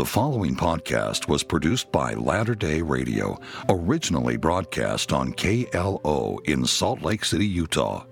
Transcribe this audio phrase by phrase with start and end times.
[0.00, 7.02] The following podcast was produced by Latter day Radio, originally broadcast on KLO in Salt
[7.02, 8.06] Lake City, Utah.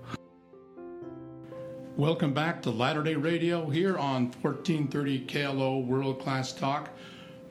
[1.97, 6.91] Welcome back to Latter day Radio here on 1430 KLO World Class Talk,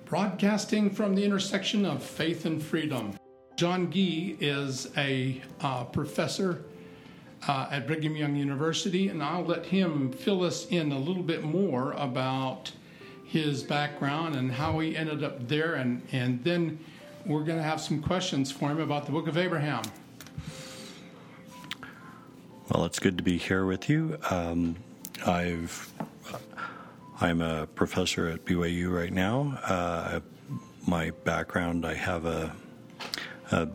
[0.04, 3.18] broadcasting from the intersection of faith and freedom.
[3.56, 6.64] John Gee is a uh, professor
[7.48, 11.42] uh, at Brigham Young University, and I'll let him fill us in a little bit
[11.42, 12.70] more about
[13.28, 16.78] his background and how he ended up there, and, and then
[17.26, 19.82] we're going to have some questions for him about the Book of Abraham.
[22.70, 24.18] Well, it's good to be here with you.
[24.30, 24.76] Um,
[25.26, 25.92] I've
[27.20, 29.58] I'm a professor at BYU right now.
[29.64, 30.20] Uh,
[30.86, 32.54] my background, I have a,
[33.50, 33.68] a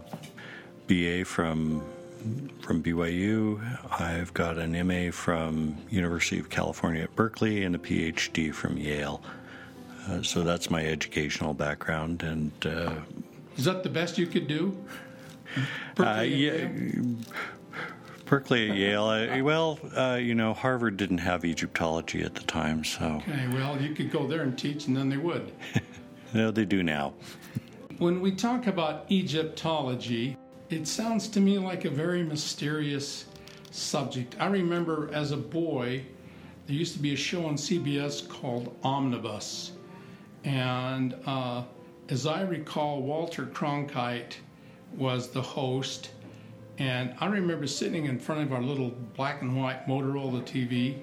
[0.88, 1.84] BA from
[2.62, 3.62] from BYU.
[4.00, 9.22] I've got an MA from University of California at Berkeley and a PhD from Yale.
[10.08, 12.96] Uh, so that's my educational background, and uh,
[13.58, 14.76] is that the best you could do?
[16.00, 16.68] Uh, yeah.
[18.26, 19.06] Berkeley at Yale.
[19.06, 23.22] I, well, uh, you know, Harvard didn't have Egyptology at the time, so.
[23.28, 25.52] Okay, well, you could go there and teach, and then they would.
[26.34, 27.14] no, they do now.
[28.00, 30.36] When we talk about Egyptology,
[30.70, 33.26] it sounds to me like a very mysterious
[33.70, 34.36] subject.
[34.40, 36.04] I remember as a boy,
[36.66, 39.74] there used to be a show on CBS called Omnibus.
[40.44, 41.64] And uh,
[42.10, 44.36] as I recall, Walter Cronkite
[44.96, 46.12] was the host.
[46.78, 50.98] And I remember sitting in front of our little black and white Motorola TV,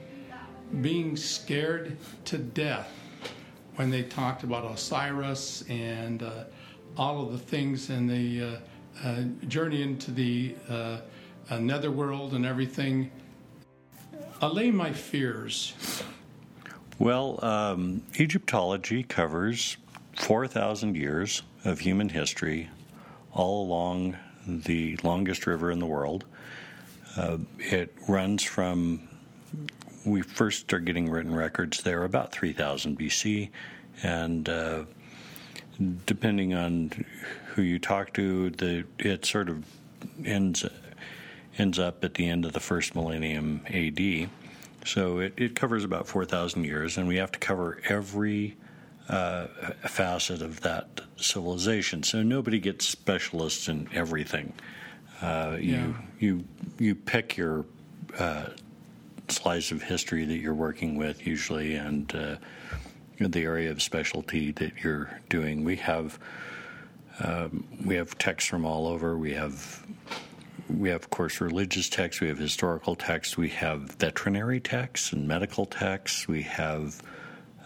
[0.81, 2.93] being scared to death
[3.77, 6.45] when they talked about Osiris and uh,
[6.97, 10.99] all of the things and the uh, uh journey into the uh,
[11.51, 13.11] uh, netherworld and everything.
[14.43, 15.75] Allay my fears.
[17.01, 19.79] Well, um, Egyptology covers
[20.17, 22.69] 4,000 years of human history
[23.33, 26.27] all along the longest river in the world.
[27.17, 29.09] Uh, it runs from,
[30.05, 33.49] we first start getting written records there about 3000 BC,
[34.03, 34.85] and uh,
[36.05, 37.07] depending on
[37.55, 39.65] who you talk to, the it sort of
[40.23, 40.67] ends
[41.57, 44.29] ends up at the end of the first millennium AD.
[44.85, 48.57] So it, it covers about 4,000 years, and we have to cover every
[49.09, 49.47] uh,
[49.89, 52.03] facet of that civilization.
[52.03, 54.53] So nobody gets specialists in everything.
[55.21, 55.93] Uh, you, yeah.
[56.19, 56.45] you,
[56.79, 57.67] you pick your
[58.19, 58.47] uh,
[59.29, 62.37] slice of history that you're working with, usually, and uh,
[63.19, 65.65] the area of specialty that you're doing.
[65.65, 66.19] We have
[67.23, 69.17] um, we have texts from all over.
[69.17, 69.85] We have
[70.79, 75.27] we have, of course, religious texts, we have historical texts, we have veterinary texts and
[75.27, 77.03] medical texts, we have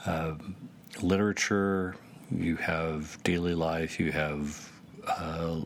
[0.07, 0.35] uh,
[1.03, 1.97] literature,
[2.31, 4.71] you have daily life, you have
[5.07, 5.61] uh,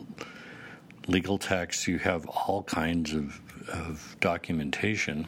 [1.07, 5.27] legal texts, you have all kinds of, of documentation.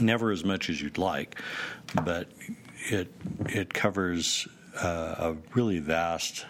[0.00, 1.40] Never as much as you'd like,
[2.04, 2.28] but
[2.90, 3.12] it
[3.46, 4.48] it covers
[4.82, 6.46] uh, a really vast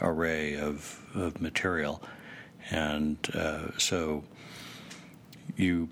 [0.00, 2.02] array of, of material
[2.70, 4.24] and uh, so
[5.56, 5.88] you,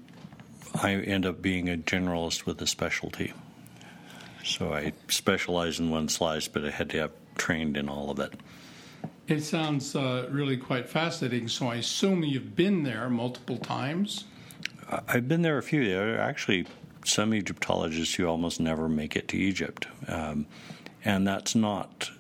[0.75, 3.33] I end up being a generalist with a specialty.
[4.45, 8.21] So I specialize in one slice, but I had to have trained in all of
[8.21, 8.35] it.
[9.27, 11.49] It sounds uh, really quite fascinating.
[11.49, 14.25] So I assume you've been there multiple times.
[15.09, 15.85] I've been there a few.
[15.85, 16.67] There are actually
[17.05, 20.47] some Egyptologists who almost never make it to Egypt, um,
[21.05, 22.11] and that's not,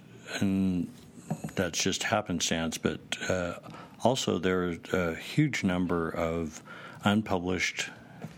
[0.40, 0.88] and
[1.54, 2.76] that's just happenstance.
[2.76, 3.54] But uh,
[4.02, 6.62] also, there's a huge number of
[7.04, 7.88] unpublished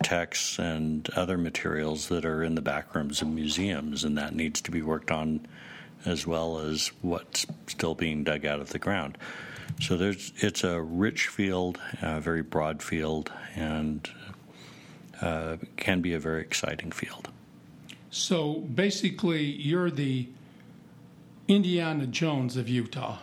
[0.02, 4.60] texts and other materials that are in the back rooms of museums, and that needs
[4.62, 5.46] to be worked on
[6.04, 9.18] as well as what's still being dug out of the ground.
[9.80, 14.08] So there's it's a rich field, a very broad field, and
[15.20, 17.28] uh, can be a very exciting field.
[18.10, 20.28] So basically, you're the
[21.46, 23.18] Indiana Jones of Utah.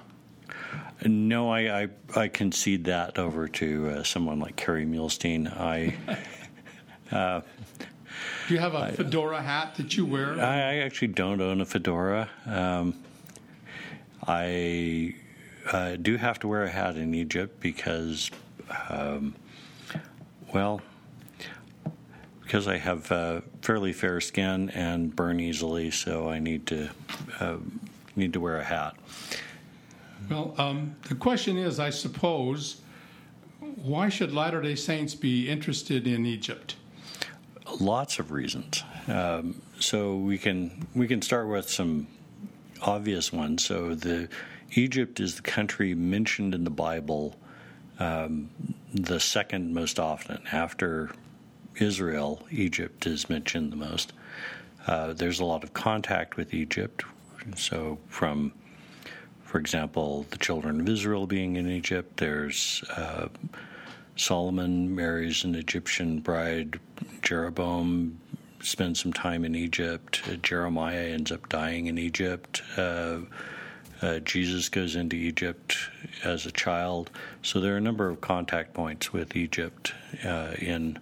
[1.05, 5.51] No, I, I, I concede that over to uh, someone like Kerry Muhlestein.
[5.55, 5.95] I.
[7.11, 7.39] Uh,
[8.47, 10.39] do you have a fedora hat that you wear?
[10.39, 12.29] I, I actually don't own a fedora.
[12.47, 12.95] Um,
[14.27, 15.15] I
[15.71, 18.31] uh, do have to wear a hat in Egypt because,
[18.89, 19.35] um,
[20.53, 20.81] well,
[22.43, 26.89] because I have uh, fairly fair skin and burn easily, so I need to
[27.39, 27.57] uh,
[28.15, 28.95] need to wear a hat.
[30.29, 32.81] Well, um, the question is, I suppose,
[33.59, 36.75] why should Latter day Saints be interested in Egypt?
[37.79, 38.83] Lots of reasons.
[39.07, 42.07] Um, so we can we can start with some
[42.81, 43.65] obvious ones.
[43.65, 44.29] So the
[44.71, 47.35] Egypt is the country mentioned in the Bible
[47.99, 48.49] um,
[48.93, 51.11] the second most often after
[51.77, 52.45] Israel.
[52.51, 54.13] Egypt is mentioned the most.
[54.87, 57.03] Uh, there's a lot of contact with Egypt.
[57.55, 58.53] So from
[59.55, 62.17] for example, the children of Israel being in Egypt.
[62.17, 63.29] There's uh,
[64.17, 66.77] Solomon marries an Egyptian bride.
[67.21, 68.19] Jeroboam
[68.61, 70.21] spends some time in Egypt.
[70.29, 72.63] Uh, Jeremiah ends up dying in Egypt.
[72.75, 73.19] Uh,
[74.01, 75.77] uh, Jesus goes into Egypt
[76.25, 77.09] as a child.
[77.41, 79.93] So there are a number of contact points with Egypt
[80.25, 80.99] uh, in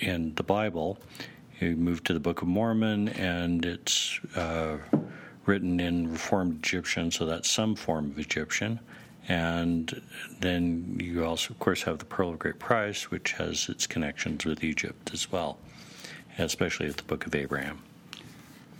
[0.00, 0.98] in the Bible.
[1.60, 4.76] You move to the Book of Mormon, and it's uh,
[5.48, 8.78] written in Reformed Egyptian, so that's some form of Egyptian.
[9.28, 10.00] And
[10.40, 14.44] then you also, of course, have the Pearl of Great Price, which has its connections
[14.44, 15.58] with Egypt as well,
[16.38, 17.82] especially with the Book of Abraham.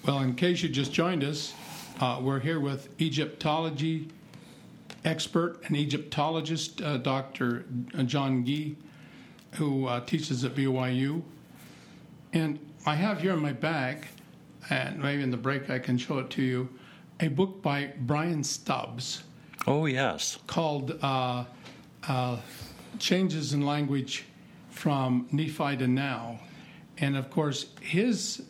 [0.07, 1.53] Well, in case you just joined us,
[2.01, 4.09] uh, we're here with Egyptology
[5.05, 7.65] expert and Egyptologist uh, Dr.
[8.05, 8.77] John Gee,
[9.53, 11.23] who uh, teaches at BYU.
[12.33, 14.07] And I have here in my bag
[14.71, 16.69] and maybe in the break I can show it to you,
[17.21, 19.23] a book by Brian Stubbs.
[19.67, 20.39] Oh, yes.
[20.47, 21.45] Called uh,
[22.07, 22.37] uh,
[22.99, 24.25] Changes in Language
[24.71, 26.41] from Nephi to Now.
[26.99, 28.43] And of course, his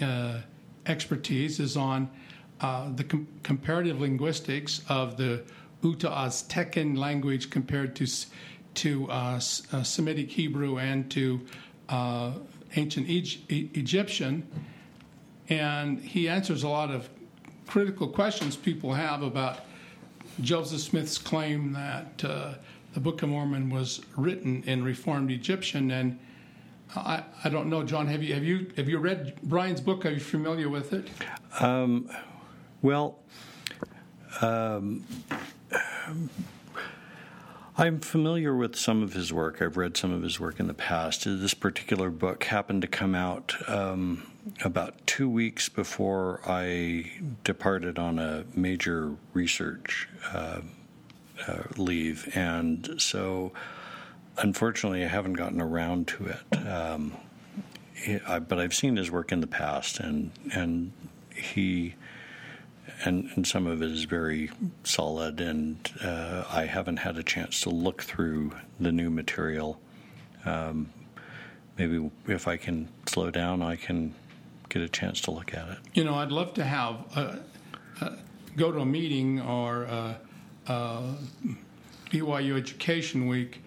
[0.00, 0.40] uh,
[0.86, 2.10] expertise is on
[2.60, 5.44] uh, the com- comparative linguistics of the
[5.82, 8.06] Uto Aztecan language compared to,
[8.74, 9.40] to uh,
[9.72, 11.40] uh, Semitic Hebrew and to
[12.74, 14.46] ancient e- Egyptian
[15.48, 17.08] and he answers a lot of
[17.66, 19.60] critical questions people have about
[20.40, 22.54] Joseph Smith's claim that uh,
[22.94, 25.90] the Book of Mormon was written in Reformed Egyptian.
[25.90, 26.18] And
[26.94, 28.06] I, I don't know, John.
[28.06, 30.04] Have you have you have you read Brian's book?
[30.06, 31.08] Are you familiar with it?
[31.60, 32.10] Um,
[32.82, 33.18] well.
[34.42, 35.04] Um,
[37.78, 39.60] I'm familiar with some of his work.
[39.60, 41.24] I've read some of his work in the past.
[41.26, 44.26] This particular book happened to come out um,
[44.64, 47.12] about two weeks before I
[47.44, 50.60] departed on a major research uh,
[51.46, 53.52] uh, leave, and so
[54.38, 56.66] unfortunately, I haven't gotten around to it.
[56.66, 57.16] Um,
[58.26, 60.92] I, but I've seen his work in the past, and and
[61.34, 61.94] he
[63.04, 64.50] and, and some of it is very
[64.84, 69.80] solid, and uh, I haven't had a chance to look through the new material.
[70.44, 70.92] Um,
[71.76, 74.14] maybe if I can slow down, I can
[74.76, 75.78] get a chance to look at it.
[75.94, 77.40] You know, I'd love to have a,
[78.00, 78.12] a,
[78.56, 80.14] go to a meeting or uh,
[80.68, 81.16] a, a
[82.10, 83.62] BYU Education Week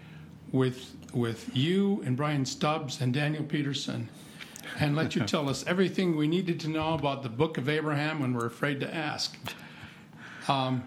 [0.51, 4.09] with with you and Brian Stubbs and Daniel Peterson
[4.79, 8.19] and let you tell us everything we needed to know about the Book of Abraham
[8.19, 9.35] when we're afraid to ask.
[10.47, 10.83] Um,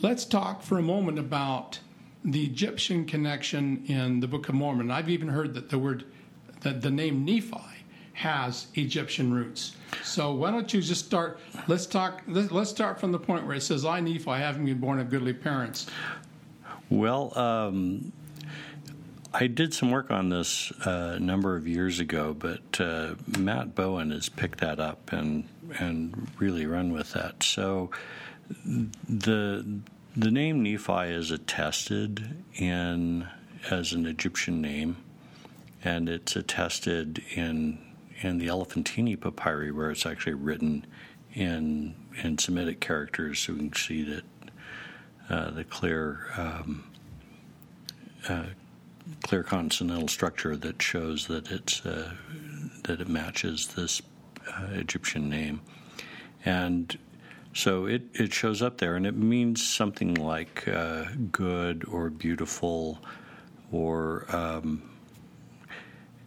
[0.00, 1.80] let's talk for a moment about
[2.24, 4.92] the Egyptian connection in the Book of Mormon.
[4.92, 6.04] I've even heard that the word,
[6.60, 7.79] that the name Nephi
[8.20, 9.76] has Egyptian roots.
[10.04, 11.40] So why don't you just start?
[11.68, 12.22] Let's talk.
[12.26, 15.32] Let's start from the point where it says, "I Nephi, having been born of goodly
[15.32, 15.86] parents."
[16.90, 18.12] Well, um,
[19.32, 23.74] I did some work on this uh, a number of years ago, but uh, Matt
[23.74, 27.42] Bowen has picked that up and and really run with that.
[27.42, 27.90] So
[29.08, 29.64] the
[30.14, 33.26] the name Nephi is attested in
[33.70, 34.98] as an Egyptian name,
[35.82, 37.78] and it's attested in
[38.20, 40.86] in the Elephantine papyri, where it's actually written
[41.34, 44.24] in in Semitic characters, so we can see that
[45.28, 46.84] uh, the clear um,
[48.28, 48.46] uh,
[49.22, 52.12] clear consonantal structure that shows that it's uh,
[52.84, 54.02] that it matches this
[54.52, 55.60] uh, Egyptian name,
[56.44, 56.98] and
[57.52, 63.00] so it, it shows up there, and it means something like uh, good or beautiful,
[63.72, 64.82] or um,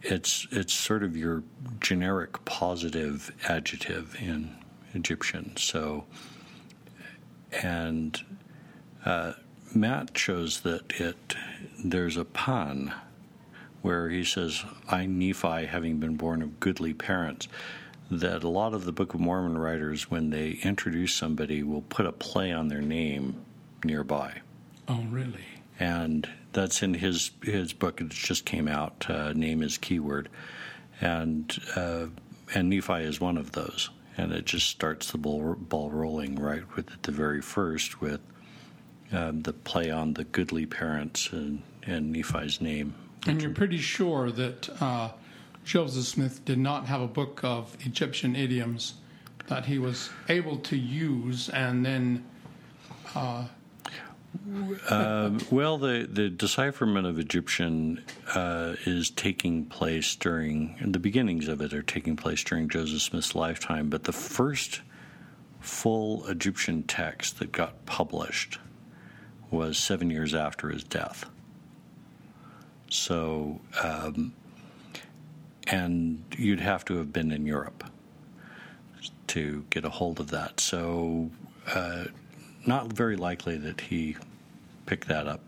[0.04, 1.42] it's it's sort of your
[1.80, 4.54] generic positive adjective in
[4.92, 5.56] Egyptian.
[5.56, 6.04] So,
[7.62, 8.20] and
[9.04, 9.32] uh,
[9.74, 11.34] Matt shows that it
[11.82, 12.94] there's a pun
[13.82, 17.48] where he says, "I Nephi, having been born of goodly parents."
[18.10, 22.04] That a lot of the Book of Mormon writers, when they introduce somebody, will put
[22.04, 23.42] a play on their name
[23.82, 24.42] nearby.
[24.86, 25.46] Oh, really?
[25.78, 28.00] and that's in his his book.
[28.00, 29.08] It just came out.
[29.08, 30.28] Uh, name is keyword,
[31.00, 32.06] and uh,
[32.54, 33.90] and Nephi is one of those.
[34.16, 38.20] And it just starts the ball, ball rolling right with the very first with
[39.12, 42.94] um, the play on the goodly parents and, and Nephi's name.
[43.26, 45.10] And you're pretty sure that uh,
[45.64, 48.94] Joseph Smith did not have a book of Egyptian idioms
[49.48, 52.24] that he was able to use and then.
[54.88, 61.60] Uh, well, the, the decipherment of Egyptian uh, is taking place during, the beginnings of
[61.60, 64.82] it are taking place during Joseph Smith's lifetime, but the first
[65.60, 68.58] full Egyptian text that got published
[69.50, 71.26] was seven years after his death.
[72.90, 74.34] So, um,
[75.66, 77.84] and you'd have to have been in Europe
[79.28, 80.60] to get a hold of that.
[80.60, 81.30] So,
[81.66, 82.04] uh,
[82.66, 84.16] not very likely that he
[84.86, 85.40] picked that up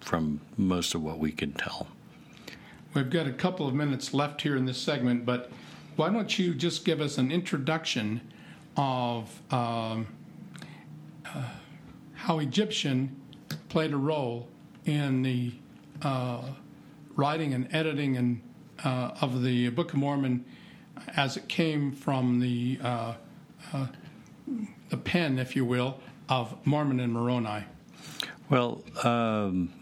[0.00, 1.88] from most of what we can tell.
[2.94, 5.50] We've got a couple of minutes left here in this segment, but
[5.96, 8.20] why don't you just give us an introduction
[8.76, 10.06] of um,
[11.26, 11.42] uh,
[12.14, 13.14] how Egyptian
[13.68, 14.48] played a role
[14.86, 15.52] in the
[16.02, 16.42] uh,
[17.16, 18.40] writing and editing and
[18.84, 20.44] uh, of the Book of Mormon
[21.16, 23.14] as it came from the uh,
[23.72, 23.86] uh,
[24.90, 27.64] the pen, if you will, of Mormon and Moroni.
[28.50, 29.72] Well, um,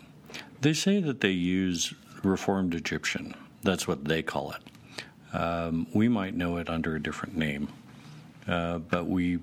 [0.61, 3.35] they say that they use Reformed Egyptian.
[3.63, 5.37] That's what they call it.
[5.37, 7.69] Um, we might know it under a different name,
[8.49, 9.39] uh, but we,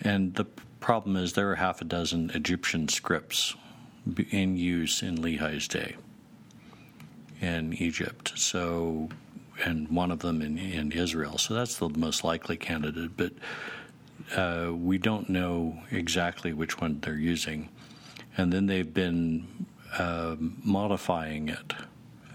[0.00, 0.46] and the
[0.80, 3.54] problem is there are half a dozen Egyptian scripts
[4.30, 5.96] in use in Lehi's day
[7.40, 8.32] in Egypt.
[8.36, 9.08] So,
[9.64, 11.38] and one of them in, in Israel.
[11.38, 13.32] So that's the most likely candidate, but
[14.36, 17.68] uh, we don't know exactly which one they're using
[18.36, 19.66] and then they've been
[19.98, 21.72] uh, modifying it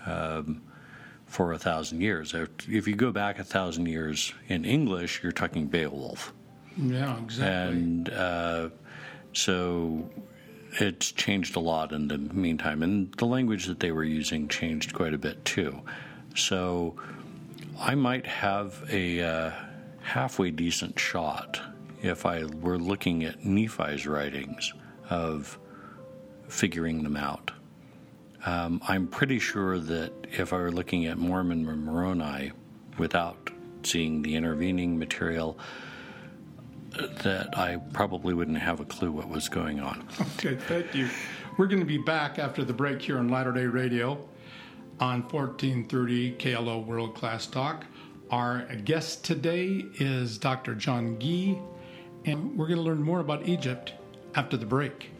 [0.05, 0.61] um,
[1.25, 2.33] for a thousand years.
[2.67, 6.33] If you go back a thousand years in English, you're talking Beowulf.
[6.77, 7.77] Yeah, exactly.
[7.77, 8.69] And uh,
[9.33, 10.09] so
[10.79, 14.93] it's changed a lot in the meantime, and the language that they were using changed
[14.93, 15.81] quite a bit too.
[16.35, 16.95] So
[17.77, 19.51] I might have a uh,
[20.01, 21.59] halfway decent shot
[22.01, 24.73] if I were looking at Nephi's writings
[25.09, 25.57] of
[26.47, 27.51] figuring them out.
[28.45, 32.51] Um, I'm pretty sure that if I were looking at Mormon or Moroni
[32.97, 33.49] without
[33.83, 35.57] seeing the intervening material,
[37.23, 40.07] that I probably wouldn't have a clue what was going on.
[40.37, 41.09] Okay, thank you.
[41.57, 44.13] We're going to be back after the break here on Latter day Radio
[44.99, 47.85] on 1430 KLO World Class Talk.
[48.31, 50.75] Our guest today is Dr.
[50.75, 51.57] John Gee,
[52.25, 53.93] and we're going to learn more about Egypt
[54.35, 55.11] after the break.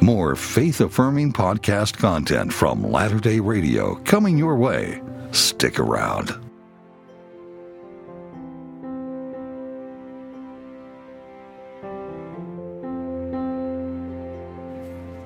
[0.00, 5.00] More faith affirming podcast content from Latter day Radio coming your way.
[5.32, 6.38] Stick around.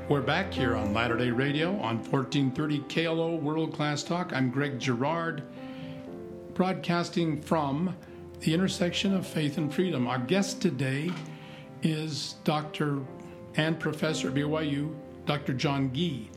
[0.08, 4.32] We're back here on Latter day Radio on 1430 KLO World Class Talk.
[4.32, 5.42] I'm Greg Girard,
[6.58, 7.96] broadcasting from
[8.40, 10.08] the intersection of faith and freedom.
[10.08, 11.08] Our guest today
[11.84, 12.98] is Dr
[13.54, 14.92] and professor at BYU,
[15.24, 15.52] Dr.
[15.52, 16.28] John Gee.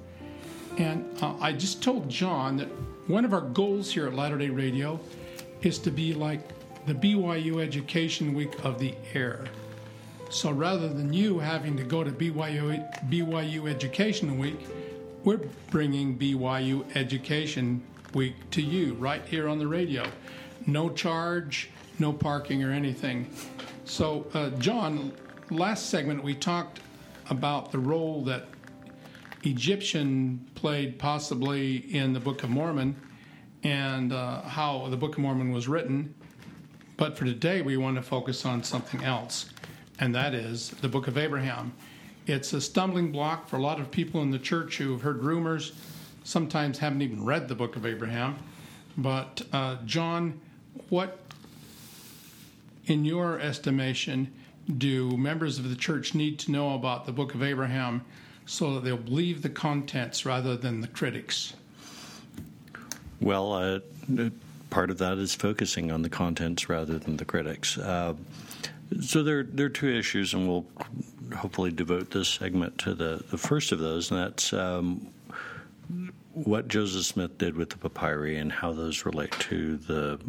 [0.77, 2.67] And uh, I just told John that
[3.07, 4.99] one of our goals here at Latter day Radio
[5.63, 6.41] is to be like
[6.85, 9.45] the BYU Education Week of the Air.
[10.29, 14.67] So rather than you having to go to BYU, BYU Education Week,
[15.23, 17.81] we're bringing BYU Education
[18.13, 20.03] Week to you right here on the radio.
[20.65, 23.29] No charge, no parking or anything.
[23.85, 25.13] So, uh, John,
[25.49, 26.81] last segment we talked
[27.29, 28.47] about the role that
[29.43, 32.95] Egyptian played possibly in the Book of Mormon
[33.63, 36.13] and uh, how the Book of Mormon was written.
[36.97, 39.49] But for today, we want to focus on something else,
[39.99, 41.73] and that is the Book of Abraham.
[42.27, 45.23] It's a stumbling block for a lot of people in the church who have heard
[45.23, 45.71] rumors,
[46.23, 48.37] sometimes haven't even read the Book of Abraham.
[48.97, 50.39] But, uh, John,
[50.89, 51.19] what,
[52.85, 54.31] in your estimation,
[54.77, 58.03] do members of the church need to know about the book of Abraham
[58.45, 61.53] so that they'll believe the contents rather than the critics?
[63.19, 63.79] Well, uh,
[64.69, 67.77] part of that is focusing on the contents rather than the critics.
[67.77, 68.15] Uh,
[68.99, 70.65] so there, there are two issues, and we'll
[71.35, 75.07] hopefully devote this segment to the, the first of those, and that's um,
[76.33, 80.19] what Joseph Smith did with the papyri and how those relate to the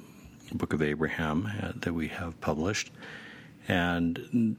[0.53, 2.91] Book of Abraham uh, that we have published
[3.69, 4.57] and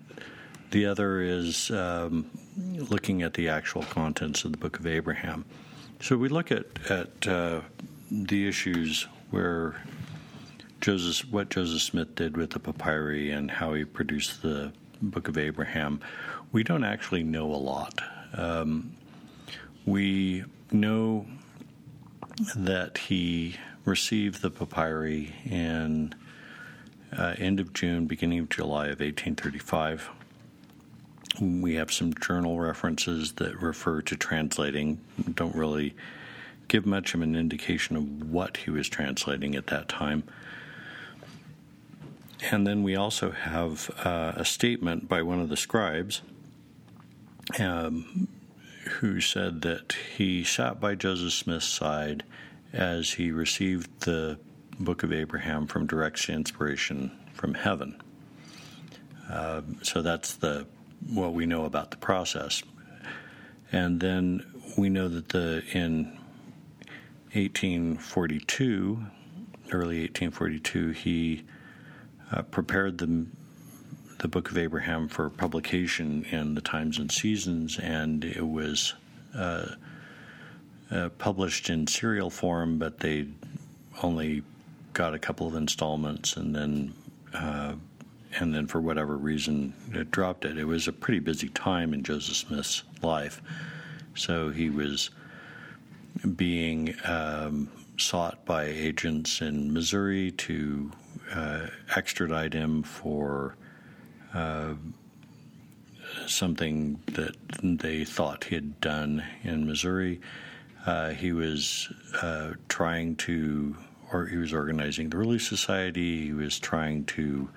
[0.72, 5.46] the other is um, looking at the actual contents of the Book of Abraham.
[6.00, 7.62] So we look at at uh,
[8.12, 9.76] the issues where
[10.82, 14.72] Joseph, what Joseph Smith did with the papyri, and how he produced the
[15.02, 16.00] Book of Abraham.
[16.52, 18.02] We don't actually know a lot.
[18.34, 18.96] Um,
[19.86, 21.25] we know
[22.56, 26.16] that he received the papyri in
[27.18, 30.10] uh, end of June, beginning of July of 1835.
[31.40, 35.00] We have some journal references that refer to translating,
[35.34, 35.96] don't really
[36.68, 40.24] give much of an indication of what he was translating at that time.
[42.52, 46.22] And then we also have uh, a statement by one of the scribes
[47.60, 48.28] um,
[49.00, 52.24] who said that he sat by Joseph Smith's side
[52.72, 54.40] as he received the
[54.80, 58.02] Book of Abraham from direct inspiration from heaven.
[59.30, 60.68] Uh, so that's the
[61.10, 62.63] what we know about the process.
[63.72, 64.46] And then
[64.78, 66.18] we know that the in
[67.34, 69.04] 1842,
[69.72, 71.44] early 1842, he
[72.32, 73.25] uh, prepared the
[74.24, 78.94] the Book of Abraham for publication in the Times and Seasons, and it was
[79.36, 79.65] uh,
[80.89, 83.27] uh, published in serial form, but they
[84.01, 84.42] only
[84.94, 86.94] got a couple of installments, and then
[87.34, 87.74] uh,
[88.39, 90.58] and then for whatever reason it dropped it.
[90.58, 93.42] It was a pretty busy time in Joseph Smith's life,
[94.15, 95.10] so he was
[96.38, 100.94] being um, sought by agents in Missouri to
[101.36, 103.58] uh, extradite him for
[106.28, 110.22] something that they thought he had done in Missouri.
[110.86, 113.75] Uh, he was uh, trying to,
[114.12, 116.25] or he was organizing the Relief Society.
[116.25, 117.50] He was trying to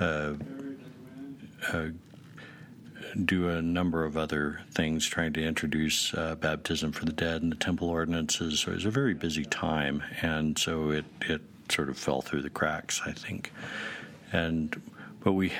[0.00, 0.34] uh,
[1.72, 1.86] uh,
[3.24, 7.52] do a number of other things, trying to introduce uh, baptism for the dead and
[7.52, 8.60] the temple ordinances.
[8.60, 12.42] So it was a very busy time, and so it it sort of fell through
[12.42, 13.52] the cracks, I think.
[14.32, 14.80] And
[15.20, 15.52] but we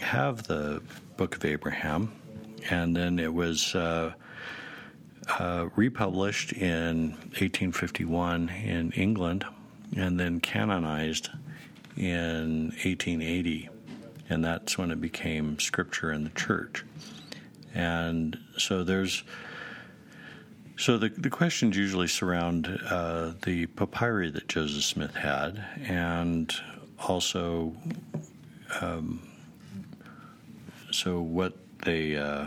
[0.00, 0.82] have the
[1.16, 2.12] Book of Abraham,
[2.70, 3.74] and then it was.
[3.74, 4.12] Uh,
[5.38, 9.44] uh, republished in 1851 in England
[9.96, 11.28] and then canonized
[11.96, 13.68] in 1880
[14.30, 16.84] and that's when it became scripture in the church.
[17.74, 19.24] And so there's
[20.76, 26.54] so the the questions usually surround uh, the papyri that Joseph Smith had, and
[26.98, 27.74] also
[28.80, 29.20] um,
[30.90, 32.46] so what they uh,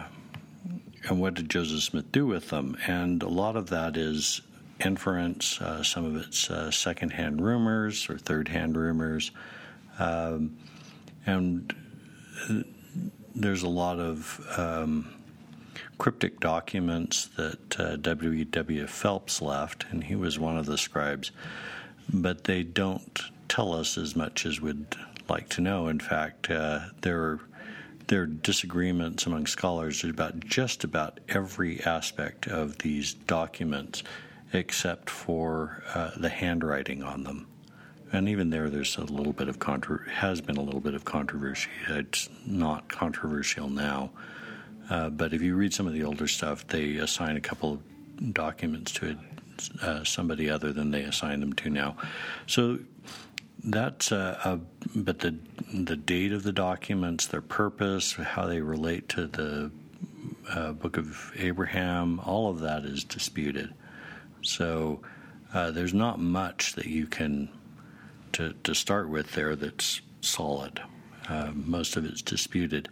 [1.10, 2.78] and what did Joseph Smith do with them?
[2.88, 4.42] And a lot of that is
[4.80, 5.60] inference.
[5.60, 9.32] Uh, some of it's uh, secondhand rumors or third-hand rumors.
[10.00, 10.58] Um,
[11.26, 11.74] and
[13.36, 15.14] there's a lot of um,
[15.98, 18.46] cryptic documents that uh, W.
[18.46, 18.88] W.
[18.88, 21.32] Phelps left, and he was one of the scribes,
[22.12, 24.96] but they don't tell us as much as we'd
[25.30, 25.88] like to know.
[25.88, 27.40] In fact, uh, there are
[28.08, 34.04] there are disagreements among scholars about just about every aspect of these documents,
[34.52, 37.48] except for uh, the handwriting on them
[38.14, 41.04] and even there, there's a little bit of contro- has been a little bit of
[41.04, 41.70] controversy.
[41.90, 44.12] It's not controversial now,
[44.90, 48.34] uh, but if you read some of the older stuff, they assign a couple of
[48.34, 49.18] documents to
[49.82, 51.98] uh, somebody other than they assign them to now.
[52.46, 52.78] So
[53.64, 54.60] that's uh, a,
[54.96, 55.38] but the
[55.74, 59.72] the date of the documents, their purpose, how they relate to the
[60.50, 63.74] uh, Book of Abraham, all of that is disputed.
[64.42, 65.02] So
[65.54, 67.50] uh, there's not much that you can
[68.34, 70.82] to, to start with there that's solid.
[71.30, 72.90] Uh, most of it's disputed.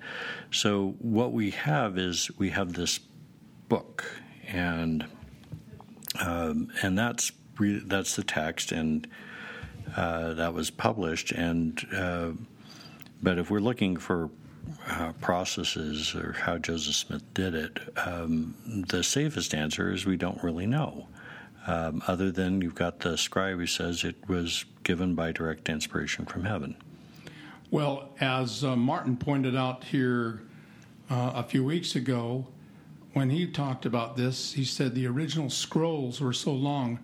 [0.52, 3.00] So what we have is we have this
[3.68, 4.06] book,
[4.48, 5.06] and
[6.22, 9.06] um, and that's re- that's the text, and
[9.96, 11.32] uh, that was published.
[11.32, 12.32] And uh,
[13.22, 14.30] but if we're looking for
[14.88, 18.56] uh, processes or how Joseph Smith did it, um,
[18.88, 21.08] the safest answer is we don't really know
[21.68, 26.26] um, other than you've got the scribe who says it was given by direct inspiration
[26.26, 26.76] from heaven.
[27.70, 30.42] Well, as uh, Martin pointed out here
[31.10, 32.48] uh, a few weeks ago,
[33.14, 37.00] when he talked about this, he said the original scrolls were so long,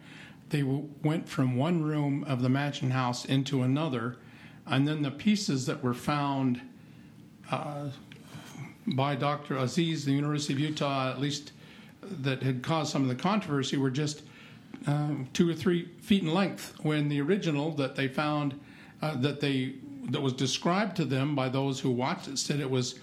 [0.49, 4.17] they w- went from one room of the mansion house into another,
[4.65, 6.61] and then the pieces that were found
[7.51, 7.89] uh,
[8.87, 9.57] by Dr.
[9.57, 11.51] Aziz, the University of Utah, at least
[12.01, 14.23] that had caused some of the controversy, were just
[14.85, 18.59] uh, two or three feet in length when the original that they found
[19.01, 19.75] uh, that they
[20.09, 22.99] that was described to them by those who watched it said it was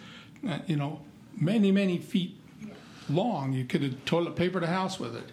[0.49, 1.01] uh, you know
[1.37, 2.39] many many feet
[3.11, 5.33] long you could have toilet papered a house with it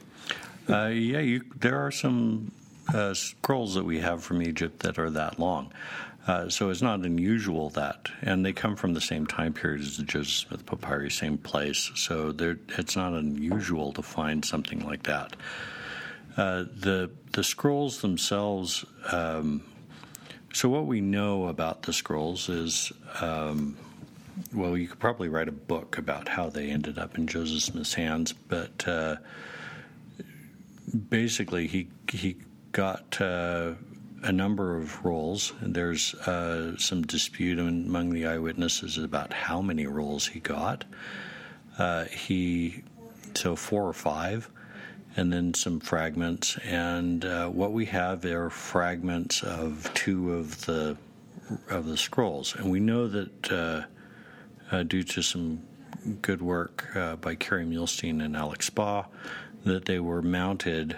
[0.71, 2.51] uh, yeah you, there are some
[2.93, 5.71] uh, scrolls that we have from Egypt that are that long
[6.27, 9.97] uh, so it's not unusual that, and they come from the same time period as
[9.97, 11.91] the Joseph Smith papyri, same place.
[11.95, 12.33] So
[12.77, 15.35] it's not unusual to find something like that.
[16.37, 18.85] Uh, the the scrolls themselves.
[19.11, 19.63] Um,
[20.53, 23.77] so what we know about the scrolls is, um,
[24.53, 27.93] well, you could probably write a book about how they ended up in Joseph Smith's
[27.93, 29.15] hands, but uh,
[30.91, 32.37] basically he he
[32.71, 33.73] got uh,
[34.23, 35.53] a number of rolls.
[35.61, 40.85] There's uh, some dispute among the eyewitnesses about how many rolls he got.
[41.77, 42.83] Uh, he
[43.33, 44.49] so four or five,
[45.15, 46.57] and then some fragments.
[46.57, 50.97] And uh, what we have are fragments of two of the
[51.69, 53.81] of the scrolls, and we know that uh,
[54.71, 55.61] uh, due to some
[56.21, 56.87] good work
[57.21, 59.05] by Kerry Muhlestein and Alex Baugh,
[59.63, 60.97] that they were mounted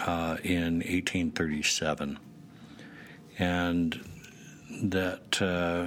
[0.00, 2.18] uh, in 1837,
[3.38, 4.00] and
[4.82, 5.86] that uh,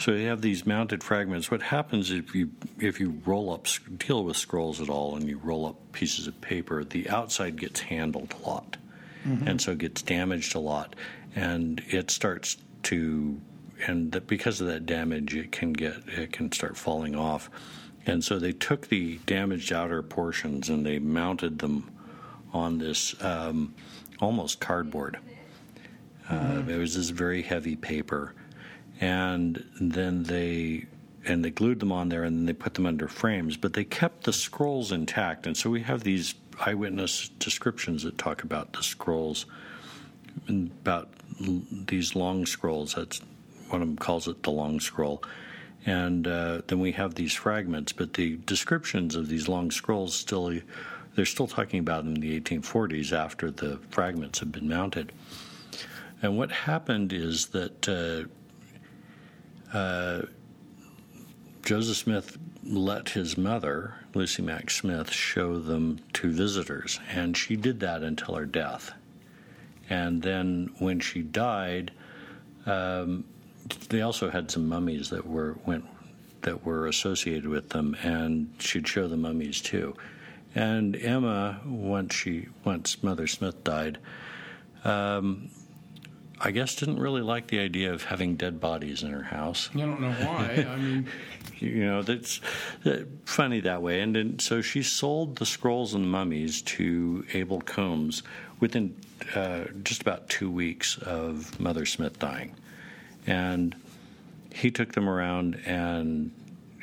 [0.00, 1.50] so you have these mounted fragments.
[1.50, 3.66] What happens if you if you roll up
[3.98, 7.80] deal with scrolls at all and you roll up pieces of paper, the outside gets
[7.80, 8.76] handled a lot,
[9.26, 9.46] mm-hmm.
[9.46, 10.96] and so it gets damaged a lot,
[11.34, 13.40] and it starts to
[13.86, 17.50] and that because of that damage, it can get it can start falling off.
[18.06, 21.90] And so they took the damaged outer portions and they mounted them
[22.52, 23.74] on this um,
[24.20, 25.18] almost cardboard.
[26.28, 26.70] Mm-hmm.
[26.70, 28.34] It was this very heavy paper,
[29.00, 30.86] and then they
[31.26, 33.56] and they glued them on there and then they put them under frames.
[33.56, 38.42] But they kept the scrolls intact, and so we have these eyewitness descriptions that talk
[38.44, 39.46] about the scrolls,
[40.48, 41.08] about
[41.40, 42.94] these long scrolls.
[42.94, 43.20] That's
[43.68, 45.22] one of them calls it the long scroll.
[45.86, 50.52] And uh, then we have these fragments, but the descriptions of these long scrolls still
[51.14, 55.12] they're still talking about in the 1840s after the fragments have been mounted.
[56.22, 58.28] And what happened is that
[59.74, 60.22] uh, uh,
[61.64, 67.80] Joseph Smith let his mother, Lucy Mack Smith, show them to visitors, and she did
[67.80, 68.92] that until her death.
[69.88, 71.90] And then when she died,
[72.66, 73.24] um,
[73.88, 75.84] they also had some mummies that were went
[76.42, 79.94] that were associated with them, and she'd show the mummies too.
[80.54, 83.98] And Emma, once she once Mother Smith died,
[84.84, 85.50] um,
[86.40, 89.68] I guess didn't really like the idea of having dead bodies in her house.
[89.74, 90.66] I don't know why.
[90.68, 91.06] I mean,
[91.58, 92.40] you know, that's
[92.86, 94.00] uh, funny that way.
[94.00, 98.22] And then, so she sold the scrolls and mummies to Abel Combs
[98.58, 98.96] within
[99.34, 102.54] uh, just about two weeks of Mother Smith dying.
[103.26, 103.74] And
[104.52, 106.32] he took them around and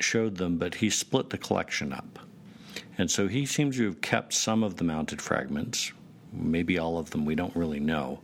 [0.00, 2.18] showed them, but he split the collection up.
[2.96, 5.92] And so he seems to have kept some of the mounted fragments,
[6.32, 8.20] maybe all of them, we don't really know.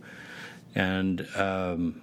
[0.74, 2.02] And um,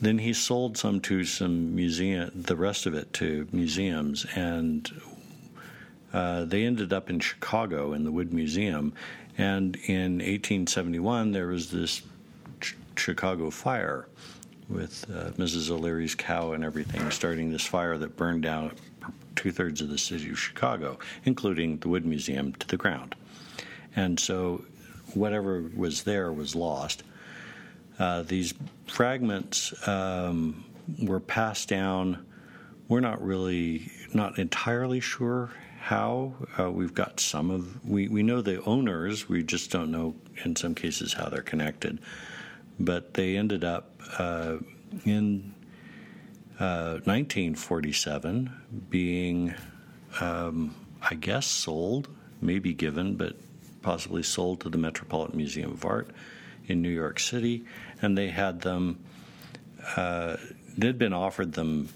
[0.00, 4.90] then he sold some to some museum, the rest of it to museums, and
[6.12, 8.92] uh, they ended up in Chicago in the Wood Museum.
[9.38, 12.02] And in 1871, there was this
[12.60, 14.06] Ch- Chicago fire
[14.70, 15.70] with uh, Mrs.
[15.70, 18.72] O'Leary's cow and everything, starting this fire that burned down
[19.36, 23.14] two thirds of the city of Chicago, including the Wood Museum, to the ground.
[23.96, 24.64] And so
[25.14, 27.02] whatever was there was lost.
[27.98, 28.54] Uh, these
[28.86, 30.64] fragments um,
[31.02, 32.24] were passed down.
[32.88, 36.34] We're not really, not entirely sure how.
[36.58, 40.56] Uh, we've got some of, we, we know the owners, we just don't know in
[40.56, 41.98] some cases how they're connected
[42.80, 44.58] but they ended up uh,
[45.04, 45.54] in
[46.58, 49.54] uh, 1947 being,
[50.20, 52.08] um, I guess, sold,
[52.40, 53.36] maybe given, but
[53.82, 56.10] possibly sold to the Metropolitan Museum of Art
[56.66, 57.64] in New York City,
[58.02, 58.98] and they had them.
[59.96, 60.36] Uh,
[60.76, 61.88] they'd been offered them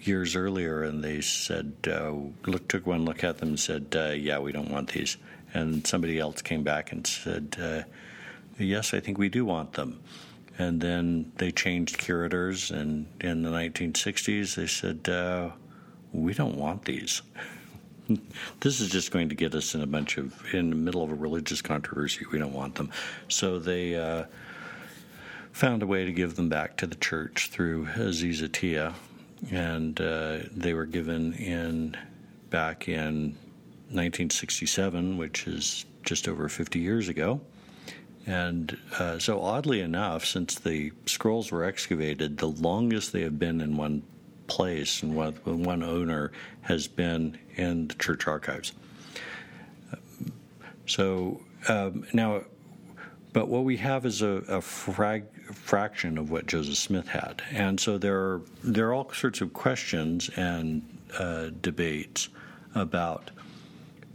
[0.00, 2.12] years earlier, and they said, uh,
[2.46, 5.16] look, took one look at them and said, uh, "Yeah, we don't want these."
[5.56, 7.82] And somebody else came back and said, uh,
[8.58, 10.00] yes, I think we do want them.
[10.58, 15.50] And then they changed curators, and in the 1960s, they said, uh,
[16.12, 17.20] we don't want these.
[18.60, 21.10] this is just going to get us in a bunch of, in the middle of
[21.10, 22.24] a religious controversy.
[22.32, 22.90] We don't want them.
[23.28, 24.24] So they uh,
[25.52, 28.94] found a way to give them back to the church through Aziz Atiya,
[29.50, 31.96] and uh, they were given in
[32.50, 33.36] back in
[33.90, 37.40] 1967, which is just over 50 years ago.
[38.26, 43.60] And uh, so, oddly enough, since the scrolls were excavated, the longest they have been
[43.60, 44.02] in one
[44.48, 48.72] place and one, one owner has been in the church archives.
[50.86, 52.42] So um, now,
[53.32, 57.78] but what we have is a, a frag, fraction of what Joseph Smith had, and
[57.80, 60.82] so there are there are all sorts of questions and
[61.18, 62.28] uh, debates
[62.74, 63.30] about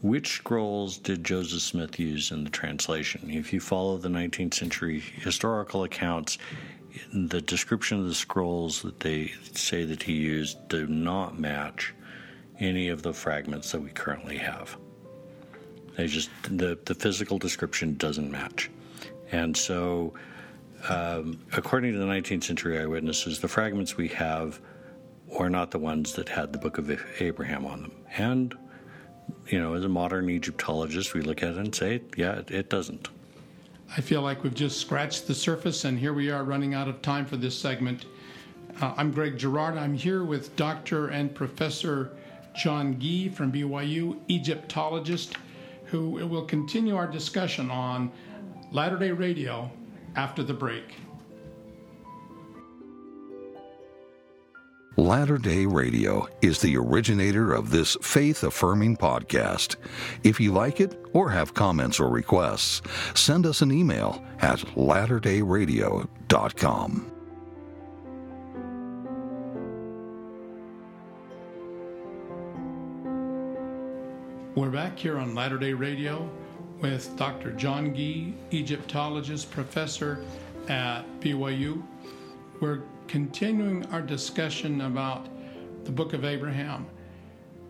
[0.02, 3.30] which scrolls did Joseph Smith use in the translation?
[3.30, 6.38] If you follow the 19th century historical accounts,
[7.14, 11.94] the description of the scrolls that they say that he used do not match
[12.60, 14.78] any of the fragments that we currently have.
[15.98, 18.70] They just the the physical description doesn't match,
[19.32, 20.14] and so
[20.90, 24.60] um, according to the 19th century eyewitnesses, the fragments we have
[25.38, 27.92] are not the ones that had the Book of Abraham on them.
[28.18, 28.56] And
[29.48, 32.70] you know, as a modern Egyptologist, we look at it and say, yeah, it, it
[32.70, 33.10] doesn't.
[33.96, 37.02] I feel like we've just scratched the surface, and here we are running out of
[37.02, 38.06] time for this segment.
[38.80, 39.78] Uh, I'm Greg Gerard.
[39.78, 41.08] I'm here with Dr.
[41.10, 42.12] and Professor
[42.56, 45.36] John Gee from BYU, Egyptologist,
[45.86, 48.12] who will continue our discussion on
[48.72, 49.70] Latter day Radio
[50.16, 50.96] after the break.
[54.98, 59.78] Latter day Radio is the originator of this faith affirming podcast.
[60.26, 62.82] If you like it or have comments or requests,
[63.16, 67.12] send us an email at latterDayRadio.com.
[74.56, 76.30] We're back here on Latter day Radio
[76.82, 77.54] with Dr.
[77.54, 80.26] John Gee, Egyptologist professor
[80.68, 81.82] at BYU.
[82.62, 85.26] We're continuing our discussion about
[85.84, 86.86] the Book of Abraham,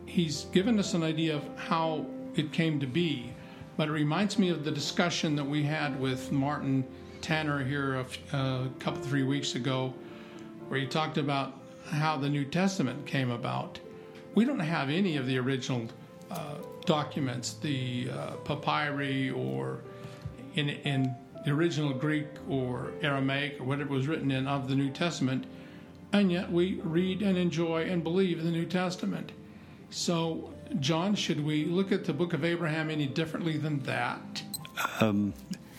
[0.05, 3.31] he's given us an idea of how it came to be,
[3.77, 6.85] but it reminds me of the discussion that we had with Martin
[7.21, 9.93] Tanner here a, a couple, three weeks ago,
[10.67, 11.53] where he talked about
[11.85, 13.79] how the New Testament came about.
[14.35, 15.87] We don't have any of the original
[16.29, 19.79] uh, documents, the uh, papyri or
[20.55, 24.89] in, in the original Greek or Aramaic or whatever was written in of the New
[24.89, 25.45] Testament,
[26.13, 29.31] and yet we read and enjoy and believe in the New Testament.
[29.89, 34.43] So, John, should we look at the book of Abraham any differently than that?
[34.99, 35.33] Um,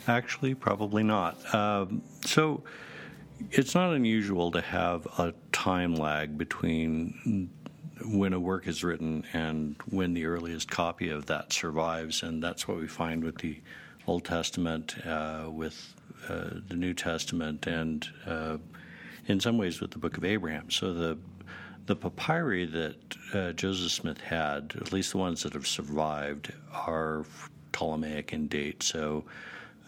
[0.07, 1.55] actually, probably not.
[1.55, 2.63] Um, so,
[3.51, 7.51] it's not unusual to have a time lag between
[8.05, 12.67] when a work is written and when the earliest copy of that survives, and that's
[12.67, 13.61] what we find with the
[14.07, 15.95] Old Testament, uh, with
[16.29, 18.59] uh, the New Testament, and uh,
[19.27, 20.71] in some ways with the Book of Abraham.
[20.71, 21.19] So the
[21.87, 27.25] the papyri that Joseph Smith had, at least the ones that have survived, are
[27.73, 28.85] Ptolemaic in date.
[28.85, 29.25] So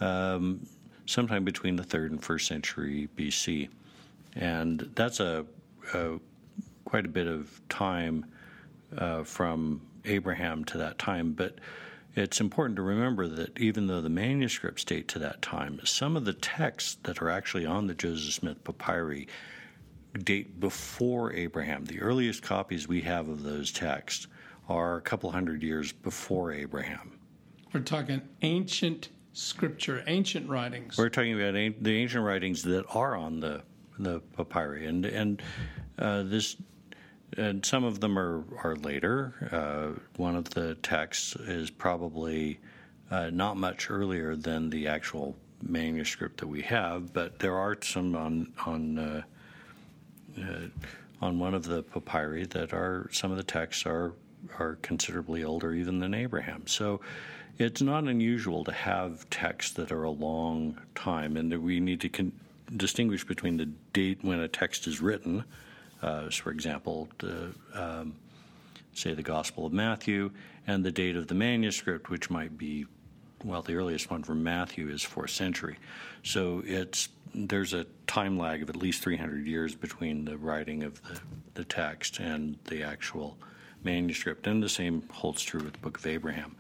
[0.01, 0.67] um,
[1.07, 3.69] sometime between the third and first century BC,
[4.35, 5.47] and that's a,
[5.93, 6.19] a
[6.85, 8.27] quite a bit of time
[8.99, 11.59] uh, from Abraham to that time, but
[12.15, 16.25] it's important to remember that even though the manuscripts date to that time, some of
[16.25, 19.29] the texts that are actually on the Joseph Smith papyri
[20.23, 21.85] date before Abraham.
[21.85, 24.29] The earliest copies we have of those texts
[24.69, 27.19] are a couple hundred years before Abraham.
[27.73, 30.97] We're talking ancient scripture, ancient writings.
[30.97, 33.63] We're talking about the ancient writings that are on the
[33.99, 35.43] the papyri, and and
[35.99, 36.57] uh, this
[37.37, 39.35] and some of them are, are later.
[39.51, 42.59] Uh, one of the texts is probably
[43.11, 48.15] uh, not much earlier than the actual manuscript that we have, but there are some
[48.17, 49.23] on on uh,
[50.39, 50.67] uh
[51.21, 54.13] on one of the papyri that are some of the texts are
[54.59, 56.67] are considerably older even than Abraham.
[56.67, 57.01] So
[57.59, 62.09] it's not unusual to have texts that are a long time, and we need to
[62.09, 62.33] con-
[62.77, 65.45] distinguish between the date when a text is written
[66.05, 68.15] uh, for example, the, um,
[68.93, 70.31] say the Gospel of Matthew,
[70.67, 72.85] and the date of the manuscript, which might be,
[73.43, 75.79] well, the earliest one from Matthew is fourth century.
[76.23, 81.03] So it's there's a time lag of at least 300 years between the writing of
[81.03, 81.21] the,
[81.55, 83.37] the text and the actual
[83.83, 86.55] manuscript, and the same holds true with the Book of Abraham.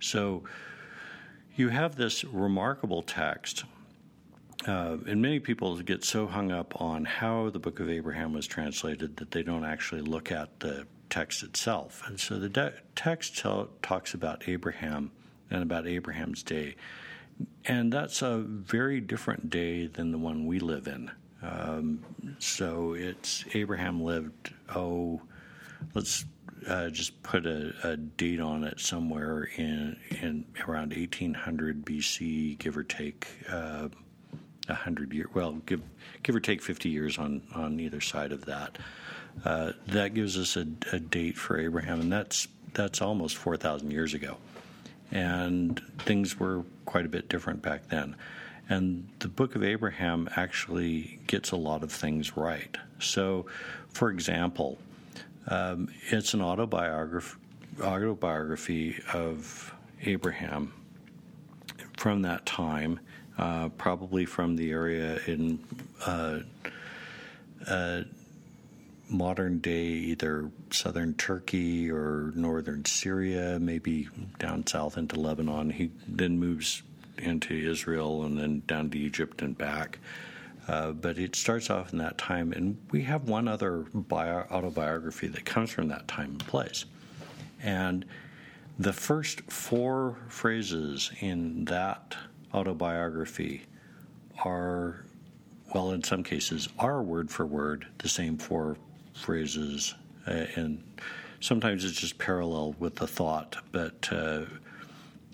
[0.00, 0.44] So
[1.56, 3.64] you have this remarkable text
[4.66, 8.46] uh, and many people get so hung up on how the book of Abraham was
[8.46, 12.02] translated that they don't actually look at the text itself.
[12.06, 15.12] And so the de- text tell, talks about Abraham
[15.50, 16.74] and about Abraham's day.
[17.64, 21.10] And that's a very different day than the one we live in.
[21.40, 22.04] Um,
[22.40, 25.22] so it's Abraham lived, oh,
[25.94, 26.24] let's
[26.66, 32.76] uh, just put a, a, date on it somewhere in, in around 1800 BC, give
[32.76, 33.28] or take.
[33.48, 33.88] Uh,
[34.76, 35.28] hundred years.
[35.34, 35.82] Well, give
[36.22, 38.78] give or take fifty years on on either side of that.
[39.44, 43.90] Uh, that gives us a, a, date for Abraham, and that's that's almost four thousand
[43.90, 44.36] years ago,
[45.12, 48.16] and things were quite a bit different back then.
[48.68, 52.76] And the Book of Abraham actually gets a lot of things right.
[52.98, 53.46] So,
[53.88, 54.78] for example,
[55.46, 57.38] um, it's an autobiography
[57.80, 60.72] autobiography of Abraham
[61.96, 63.00] from that time,
[63.38, 65.58] uh, probably from the area in
[66.04, 66.40] uh,
[67.66, 68.02] uh,
[69.08, 75.70] modern day, either southern Turkey or northern Syria, maybe down south into Lebanon.
[75.70, 76.82] He then moves
[77.16, 79.98] into Israel and then down to Egypt and back.
[80.66, 85.26] Uh, but it starts off in that time, and we have one other bio- autobiography
[85.26, 86.84] that comes from that time and place.
[87.62, 88.04] And
[88.78, 92.14] the first four phrases in that
[92.54, 93.62] autobiography
[94.44, 95.04] are,
[95.74, 98.76] well, in some cases, are word for word the same four
[99.14, 99.94] phrases,
[100.26, 100.82] uh, and
[101.40, 104.08] sometimes it's just parallel with the thought, but.
[104.12, 104.44] Uh,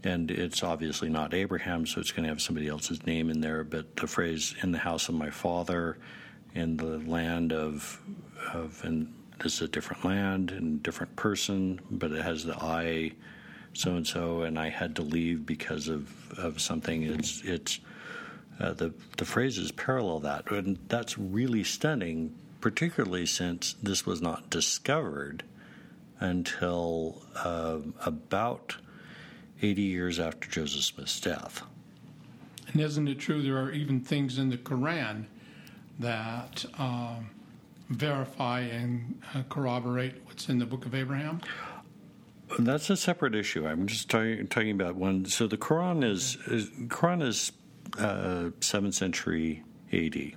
[0.07, 3.65] and it's obviously not Abraham, so it's going to have somebody else's name in there.
[3.65, 5.97] But the phrase "in the house of my father,"
[6.55, 8.01] in the land of
[8.53, 13.13] of, and this is a different land and different person, but it has the I,
[13.75, 17.03] so and so, and I had to leave because of of something.
[17.03, 17.81] It's it's
[18.59, 22.35] uh, the the phrases parallel that, and that's really stunning
[22.65, 25.43] particularly since this was not discovered
[26.19, 28.75] until uh, about
[29.61, 31.63] 80 years after Joseph Smith's death.
[32.73, 35.27] And isn't it true there are even things in the Quran
[35.99, 37.29] that um,
[37.91, 41.43] verify and uh, corroborate what's in the Book of Abraham?
[42.59, 43.67] That's a separate issue.
[43.67, 45.25] I'm just talking, talking about one.
[45.27, 47.53] So the Quran is, is Quran is
[47.99, 50.33] uh, seventh century AD.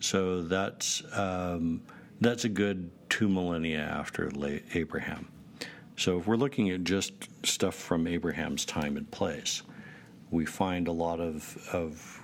[0.00, 1.82] So that's um,
[2.20, 4.30] that's a good two millennia after
[4.74, 5.28] Abraham.
[5.96, 7.12] So if we're looking at just
[7.44, 9.62] stuff from Abraham's time and place,
[10.30, 12.20] we find a lot of of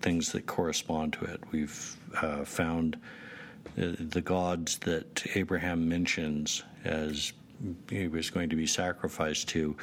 [0.00, 1.40] things that correspond to it.
[1.50, 2.96] We've uh, found
[3.78, 7.32] uh, the gods that Abraham mentions as
[7.88, 9.76] he was going to be sacrificed to;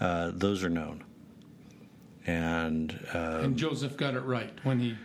[0.00, 1.04] uh, those are known.
[2.26, 4.96] And, um, and Joseph got it right when he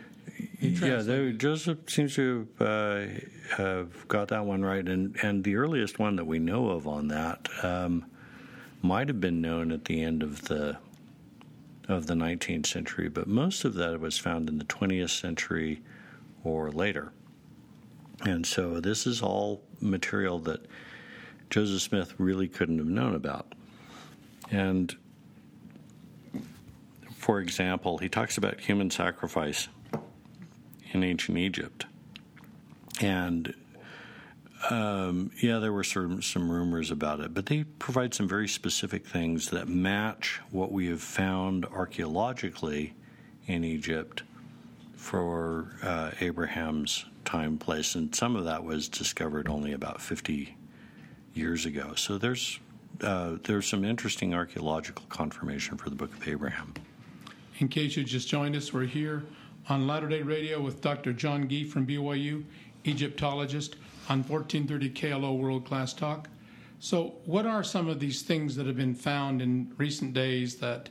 [0.60, 3.06] yeah, they, Joseph seems to uh,
[3.58, 7.10] have got that one right, and and the earliest one that we know of on
[7.10, 8.06] that um,
[8.82, 10.78] might have been known at the end of the
[11.90, 15.82] of the 19th century, but most of that was found in the 20th century
[16.44, 17.12] or later.
[18.22, 20.66] And so this is all material that
[21.54, 23.54] Joseph Smith really couldn't have known about.
[24.50, 24.96] And
[27.14, 29.68] for example, he talks about human sacrifice
[30.94, 31.86] in ancient Egypt.
[33.00, 33.54] And
[34.72, 39.06] um, yeah, there were some, some rumors about it, but they provide some very specific
[39.06, 42.96] things that match what we have found archaeologically
[43.46, 44.24] in Egypt
[44.96, 50.56] for uh, Abraham's time place, and some of that was discovered only about 50
[51.34, 51.94] years ago.
[51.96, 52.60] So there's
[53.02, 56.74] uh, there's some interesting archaeological confirmation for the Book of Abraham.
[57.60, 59.24] In case you just joined us, we're here
[59.70, 61.14] on Latter day Radio with Dr.
[61.14, 62.44] John Gee from BYU,
[62.84, 63.76] Egyptologist,
[64.10, 66.30] on 1430 KLO World Class Talk.
[66.80, 70.90] So, what are some of these things that have been found in recent days that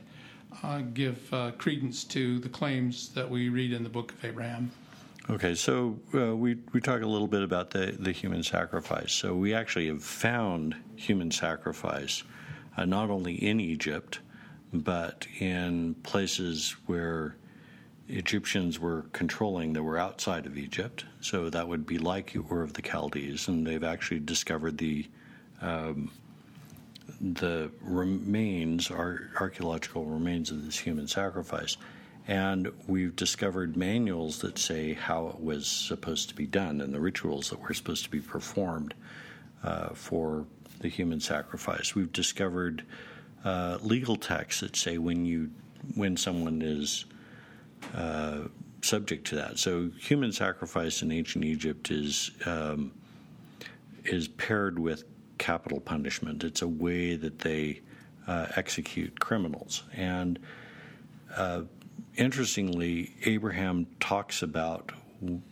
[0.63, 4.71] uh, give uh, credence to the claims that we read in the Book of Abraham?
[5.29, 9.13] Okay, so uh, we we talk a little bit about the the human sacrifice.
[9.13, 12.23] So we actually have found human sacrifice,
[12.75, 14.19] uh, not only in Egypt,
[14.73, 17.37] but in places where
[18.09, 21.05] Egyptians were controlling that were outside of Egypt.
[21.21, 25.07] So that would be like Ur of the Chaldees, and they've actually discovered the
[25.61, 26.11] um,
[27.21, 31.77] the remains, our archaeological remains of this human sacrifice.
[32.27, 36.99] And we've discovered manuals that say how it was supposed to be done and the
[36.99, 38.93] rituals that were supposed to be performed
[39.63, 40.45] uh, for
[40.79, 41.95] the human sacrifice.
[41.95, 42.83] We've discovered
[43.43, 45.51] uh, legal texts that say when you
[45.95, 47.05] when someone is
[47.93, 48.43] uh,
[48.81, 49.59] subject to that.
[49.59, 52.93] So human sacrifice in ancient Egypt is um,
[54.05, 55.03] is paired with
[55.37, 56.43] capital punishment.
[56.43, 57.81] It's a way that they
[58.27, 59.83] uh, execute criminals.
[59.93, 60.39] And
[61.35, 61.63] uh,
[62.15, 64.91] interestingly, Abraham talks about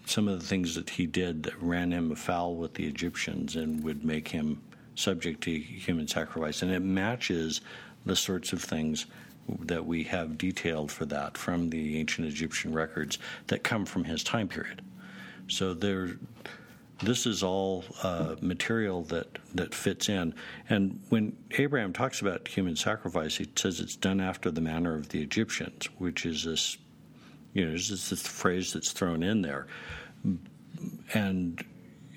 [0.05, 3.83] some of the things that he did that ran him afoul with the Egyptians and
[3.83, 4.61] would make him
[4.95, 6.61] subject to human sacrifice.
[6.61, 7.61] And it matches
[8.05, 9.05] the sorts of things
[9.59, 14.23] that we have detailed for that from the ancient Egyptian records that come from his
[14.23, 14.81] time period.
[15.47, 16.17] So there,
[17.01, 20.33] this is all uh, material that, that fits in.
[20.69, 25.09] And when Abraham talks about human sacrifice, he says it's done after the manner of
[25.09, 26.77] the Egyptians, which is this,
[27.53, 29.67] you know, this this phrase that's thrown in there.
[31.13, 31.63] And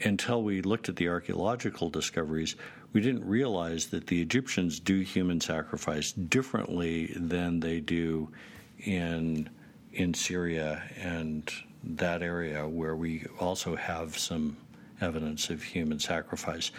[0.03, 2.57] until we looked at the archaeological discoveries,
[2.93, 8.30] we didn't realize that the Egyptians do human sacrifice differently than they do
[8.78, 9.49] in
[9.93, 11.51] in Syria and
[11.85, 14.57] that area where we also have some
[15.01, 16.70] evidence of human sacrifice.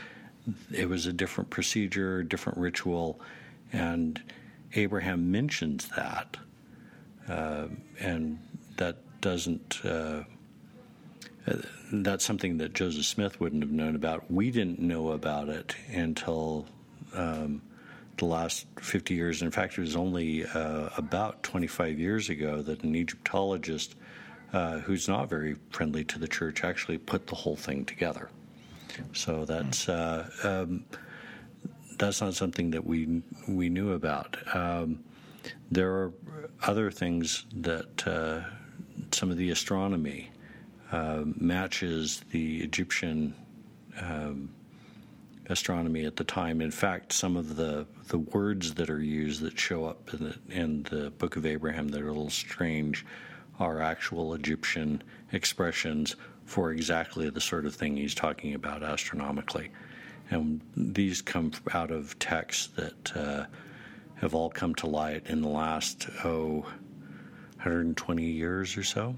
[0.72, 3.20] It was a different procedure, different ritual,
[3.74, 4.22] and
[4.74, 6.38] Abraham mentions that,
[7.28, 7.68] uh,
[8.00, 8.40] and
[8.78, 9.84] that doesn't.
[9.84, 10.24] Uh,
[11.92, 14.32] that's something that Joseph Smith wouldn't have known about.
[14.32, 16.66] We didn't know about it until
[17.14, 17.62] um,
[18.18, 19.42] the last 50 years.
[19.42, 23.96] In fact, it was only uh, about 25 years ago that an Egyptologist
[24.54, 28.30] uh, who's not very friendly to the church actually put the whole thing together.
[29.14, 30.86] So that's uh, um,
[31.98, 34.38] that's not something that we we knew about.
[34.56, 35.04] Um,
[35.70, 36.14] there are
[36.64, 38.42] other things that uh,
[39.12, 40.32] some of the astronomy
[40.92, 43.34] uh, matches the Egyptian
[44.00, 44.50] um,
[45.50, 46.62] astronomy at the time.
[46.62, 50.36] In fact, some of the, the words that are used that show up in the,
[50.50, 53.06] in the Book of Abraham that are a little strange
[53.60, 55.02] are actual Egyptian
[55.32, 59.72] expressions for exactly the sort of thing he's talking about astronomically.
[60.30, 63.46] And these come out of texts that uh,
[64.16, 66.66] have all come to light in the last, oh,
[67.58, 69.16] 120 years or so.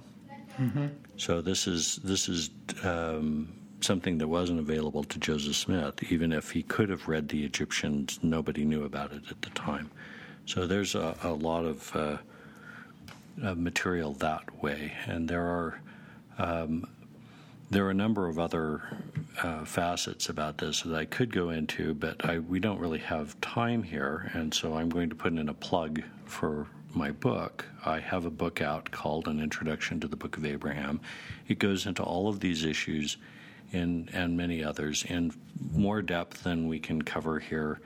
[0.60, 0.88] Mm-hmm.
[1.18, 2.50] So this is this is
[2.84, 6.12] um, something that wasn't available to Joseph Smith.
[6.12, 9.92] Even if he could have read the Egyptians, nobody knew about it at the time.
[10.46, 12.18] So there's a, a lot of uh,
[13.44, 15.82] uh, material that way, and there are
[16.38, 16.88] um,
[17.70, 18.82] there are a number of other
[19.44, 23.40] uh, facets about this that I could go into, but I, we don't really have
[23.42, 27.66] time here, and so I'm going to put in a plug for my book.
[27.86, 31.02] I have a book out called An Introduction to the Book of Abraham.
[31.48, 33.18] It goes into all of these issues
[33.74, 35.34] in, and many others in
[35.74, 37.82] more depth than we can cover here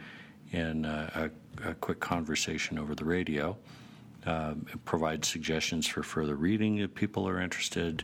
[0.51, 1.31] in a,
[1.63, 3.57] a, a quick conversation over the radio.
[4.25, 8.03] Uh, it provides suggestions for further reading if people are interested.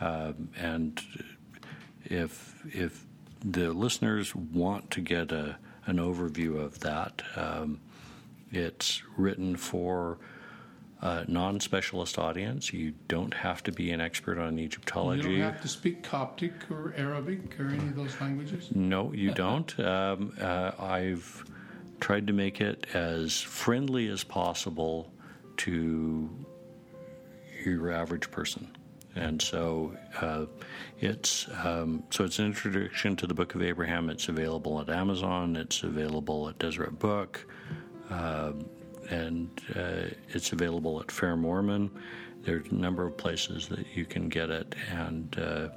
[0.00, 1.02] Uh, and
[2.04, 3.04] if if
[3.44, 5.56] the listeners want to get a,
[5.86, 7.80] an overview of that, um,
[8.50, 10.18] it's written for
[11.00, 12.72] a non specialist audience.
[12.72, 15.30] You don't have to be an expert on Egyptology.
[15.30, 18.68] You don't have to speak Coptic or Arabic or any of those languages?
[18.74, 19.74] No, you don't.
[19.88, 21.44] Um, uh, I've
[21.98, 25.10] tried to make it as friendly as possible
[25.58, 26.28] to
[27.64, 28.76] your average person.
[29.14, 30.46] And so uh,
[31.00, 34.10] it's um, so it's an introduction to the Book of Abraham.
[34.10, 35.56] It's available at Amazon.
[35.56, 37.44] It's available at Deseret Book.
[38.10, 38.52] Uh,
[39.10, 41.90] and uh, it's available at Fair Mormon.
[42.42, 45.68] There's a number of places that you can get it, and uh,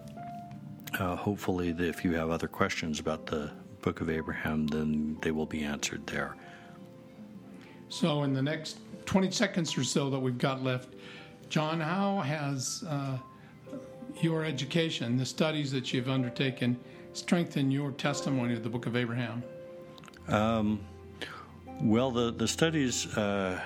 [1.00, 3.52] uh, hopefully, if you have other questions about the
[3.82, 6.36] Book of Abraham, then they will be answered there.
[7.92, 10.96] So, in the next 20 seconds or so that we've got left,
[11.50, 13.18] John, how has uh,
[14.22, 16.80] your education, the studies that you've undertaken,
[17.12, 19.44] strengthened your testimony of the Book of Abraham?
[20.30, 20.80] Um,
[21.82, 23.60] well, the the studies uh,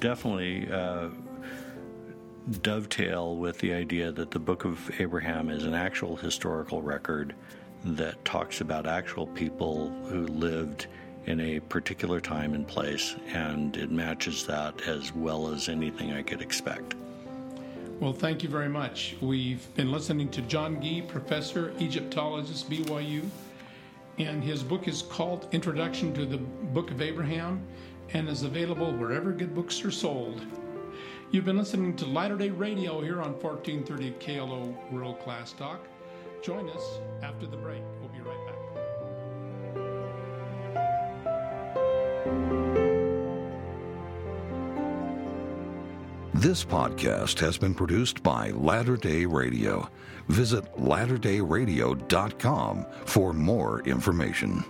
[0.00, 1.10] definitely uh,
[2.62, 7.32] dovetail with the idea that the Book of Abraham is an actual historical record
[7.84, 10.88] that talks about actual people who lived
[11.26, 16.22] in a particular time and place, and it matches that as well as anything I
[16.22, 16.94] could expect.
[18.00, 19.16] Well, thank you very much.
[19.20, 23.24] We've been listening to John Gee, professor, Egyptologist, BYU
[24.18, 27.62] and his book is called Introduction to the Book of Abraham
[28.12, 30.44] and is available wherever good books are sold.
[31.30, 35.86] You've been listening to Latter day Radio here on 1430 KLO World Class Talk.
[36.42, 37.82] Join us after the break.
[38.00, 38.39] We'll be right back.
[46.40, 49.90] This podcast has been produced by Latter day Radio.
[50.28, 54.64] Visit latterdayradiocom for more information.